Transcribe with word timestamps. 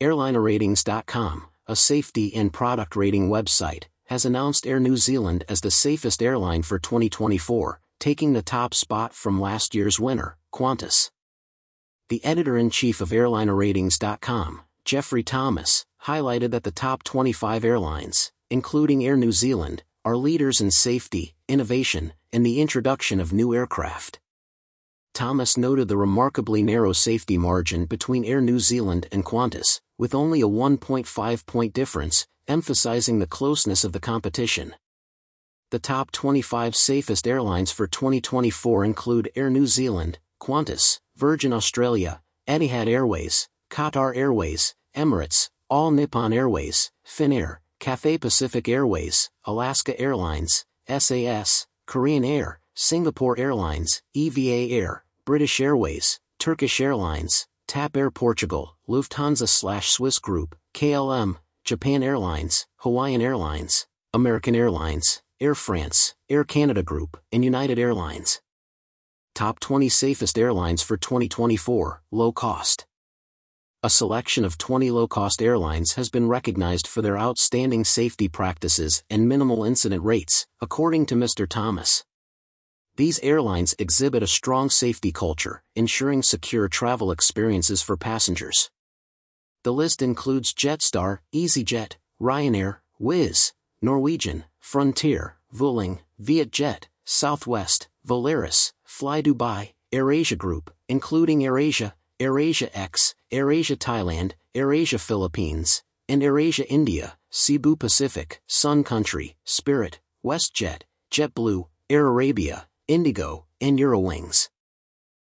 AirlineRatings.com, 0.00 1.46
a 1.66 1.76
safety 1.76 2.34
and 2.34 2.52
product 2.52 2.96
rating 2.96 3.28
website, 3.28 3.84
has 4.06 4.24
announced 4.24 4.66
Air 4.66 4.80
New 4.80 4.96
Zealand 4.96 5.44
as 5.46 5.60
the 5.60 5.70
safest 5.70 6.22
airline 6.22 6.62
for 6.62 6.78
2024, 6.78 7.80
taking 7.98 8.32
the 8.32 8.40
top 8.40 8.72
spot 8.72 9.12
from 9.12 9.38
last 9.38 9.74
year's 9.74 10.00
winner, 10.00 10.38
Qantas. 10.54 11.10
The 12.08 12.24
editor-in-chief 12.24 13.02
of 13.02 13.10
AirlineRatings.com, 13.10 14.62
Geoffrey 14.86 15.22
Thomas, 15.22 15.84
highlighted 16.06 16.50
that 16.52 16.64
the 16.64 16.70
top 16.70 17.02
25 17.02 17.62
airlines, 17.62 18.32
including 18.48 19.04
Air 19.04 19.16
New 19.16 19.32
Zealand, 19.32 19.82
are 20.02 20.16
leaders 20.16 20.62
in 20.62 20.70
safety, 20.70 21.34
innovation, 21.46 22.14
and 22.32 22.44
the 22.44 22.62
introduction 22.62 23.20
of 23.20 23.34
new 23.34 23.54
aircraft. 23.54 24.18
Thomas 25.12 25.56
noted 25.56 25.88
the 25.88 25.96
remarkably 25.96 26.62
narrow 26.62 26.92
safety 26.92 27.36
margin 27.36 27.84
between 27.84 28.24
Air 28.24 28.40
New 28.40 28.58
Zealand 28.58 29.06
and 29.12 29.24
Qantas, 29.24 29.80
with 30.00 30.14
only 30.14 30.40
a 30.40 30.48
1.5 30.48 31.44
point 31.44 31.74
difference, 31.74 32.26
emphasizing 32.48 33.18
the 33.18 33.26
closeness 33.26 33.84
of 33.84 33.92
the 33.92 34.00
competition. 34.00 34.74
The 35.70 35.78
top 35.78 36.10
25 36.10 36.74
safest 36.74 37.28
airlines 37.28 37.70
for 37.70 37.86
2024 37.86 38.82
include 38.86 39.30
Air 39.36 39.50
New 39.50 39.66
Zealand, 39.66 40.18
Qantas, 40.40 41.00
Virgin 41.16 41.52
Australia, 41.52 42.22
Etihad 42.48 42.88
Airways, 42.88 43.50
Qatar 43.68 44.16
Airways, 44.16 44.74
Emirates, 44.96 45.50
All 45.68 45.90
Nippon 45.90 46.32
Airways, 46.32 46.90
Finnair, 47.06 47.58
Cathay 47.78 48.16
Pacific 48.16 48.70
Airways, 48.70 49.28
Alaska 49.44 50.00
Airlines, 50.00 50.64
SAS, 50.88 51.66
Korean 51.84 52.24
Air, 52.24 52.58
Singapore 52.72 53.38
Airlines, 53.38 54.00
EVA 54.14 54.72
Air, 54.74 55.04
British 55.26 55.60
Airways, 55.60 56.20
Turkish 56.38 56.80
Airlines, 56.80 57.46
TAP 57.70 57.96
Air 57.96 58.10
Portugal, 58.10 58.76
Lufthansa 58.88 59.48
slash 59.48 59.90
Swiss 59.90 60.18
Group, 60.18 60.56
KLM, 60.74 61.36
Japan 61.62 62.02
Airlines, 62.02 62.66
Hawaiian 62.78 63.22
Airlines, 63.22 63.86
American 64.12 64.56
Airlines, 64.56 65.22
Air 65.38 65.54
France, 65.54 66.16
Air 66.28 66.42
Canada 66.42 66.82
Group, 66.82 67.16
and 67.30 67.44
United 67.44 67.78
Airlines. 67.78 68.40
Top 69.36 69.60
20 69.60 69.88
Safest 69.88 70.36
Airlines 70.36 70.82
for 70.82 70.96
2024, 70.96 72.02
Low 72.10 72.32
Cost 72.32 72.86
a 73.82 73.88
selection 73.88 74.44
of 74.44 74.58
20 74.58 74.90
low-cost 74.90 75.40
airlines 75.40 75.94
has 75.94 76.10
been 76.10 76.28
recognized 76.28 76.86
for 76.86 77.00
their 77.00 77.16
outstanding 77.16 77.82
safety 77.82 78.28
practices 78.28 79.02
and 79.08 79.26
minimal 79.26 79.64
incident 79.64 80.04
rates, 80.04 80.46
according 80.60 81.06
to 81.06 81.14
Mr. 81.14 81.48
Thomas. 81.48 82.04
These 83.00 83.20
airlines 83.20 83.74
exhibit 83.78 84.22
a 84.22 84.26
strong 84.26 84.68
safety 84.68 85.10
culture, 85.10 85.62
ensuring 85.74 86.22
secure 86.22 86.68
travel 86.68 87.10
experiences 87.10 87.80
for 87.80 87.96
passengers. 87.96 88.70
The 89.62 89.72
list 89.72 90.02
includes 90.02 90.52
Jetstar, 90.52 91.20
EasyJet, 91.34 91.94
Ryanair, 92.20 92.80
Wizz, 93.00 93.52
Norwegian, 93.80 94.44
Frontier, 94.58 95.38
Vueling, 95.50 96.00
Vietjet, 96.22 96.88
Southwest, 97.06 97.88
Volaris, 98.06 98.74
Fly 98.84 99.22
Dubai, 99.22 99.72
AirAsia 99.90 100.36
Group, 100.36 100.70
including 100.86 101.40
AirAsia, 101.40 101.94
AirAsia 102.18 102.68
X, 102.74 103.14
AirAsia 103.32 103.78
Thailand, 103.78 104.32
AirAsia 104.54 105.00
Philippines, 105.00 105.82
and 106.06 106.20
AirAsia 106.20 106.66
India, 106.68 107.16
Cebu 107.30 107.76
Pacific, 107.76 108.42
Sun 108.46 108.84
Country, 108.84 109.36
Spirit, 109.46 110.00
WestJet, 110.22 110.82
JetBlue, 111.10 111.66
Air 111.88 112.06
Arabia, 112.06 112.66
Indigo, 112.90 113.44
and 113.60 113.78
Eurowings. 113.78 114.48